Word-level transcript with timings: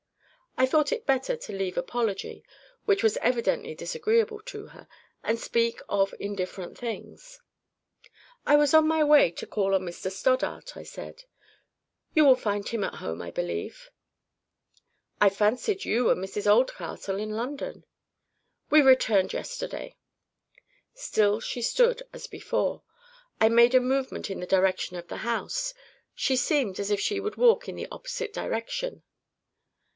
I 0.57 0.65
thought 0.65 0.91
it 0.91 1.05
better 1.05 1.35
to 1.37 1.53
leave 1.55 1.77
apology, 1.77 2.43
which 2.85 3.03
was 3.03 3.17
evidently 3.17 3.73
disagreeable 3.75 4.41
to 4.45 4.67
her, 4.67 4.87
and 5.23 5.39
speak 5.39 5.79
of 5.89 6.13
indifferent 6.19 6.77
things. 6.77 7.39
"I 8.45 8.55
was 8.57 8.73
on 8.73 8.87
my 8.87 9.03
way 9.03 9.29
to 9.31 9.47
call 9.47 9.73
on 9.73 9.83
Mr 9.83 10.11
Stoddart," 10.11 10.75
I 10.75 10.83
said. 10.83 11.23
"You 12.15 12.25
will 12.25 12.35
find 12.35 12.67
him 12.67 12.83
at 12.83 12.95
home, 12.95 13.21
I 13.21 13.31
believe." 13.31 13.91
"I 15.21 15.29
fancied 15.29 15.85
you 15.85 16.09
and 16.09 16.23
Mrs 16.23 16.47
Oldcastle 16.51 17.19
in 17.19 17.29
London." 17.31 17.85
"We 18.69 18.81
returned 18.81 19.33
yesterday." 19.33 19.95
Still 20.93 21.39
she 21.39 21.61
stood 21.61 22.03
as 22.11 22.25
before. 22.27 22.83
I 23.39 23.49
made 23.49 23.75
a 23.75 23.79
movement 23.79 24.29
in 24.31 24.39
the 24.39 24.47
direction 24.47 24.95
of 24.97 25.07
the 25.07 25.17
house. 25.17 25.73
She 26.15 26.35
seemed 26.35 26.79
as 26.79 26.89
if 26.91 26.99
she 26.99 27.19
would 27.19 27.35
walk 27.37 27.69
in 27.69 27.75
the 27.75 27.87
opposite 27.91 28.33
direction. 28.33 29.03